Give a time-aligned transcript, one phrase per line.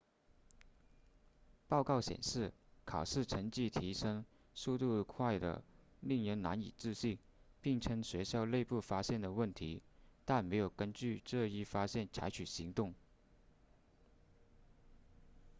[1.67, 2.51] 报告显示
[2.85, 5.61] 考试成绩提升速度快得
[5.99, 7.19] 令人难以置信
[7.61, 9.83] 并称学校内部发现了问题
[10.25, 12.95] 但没有根据这一发现采取行动